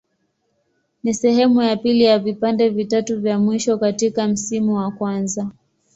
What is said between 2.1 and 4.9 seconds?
vipande vitatu vya mwisho katika msimu